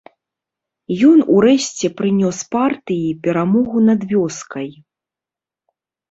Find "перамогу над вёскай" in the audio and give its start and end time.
3.27-4.69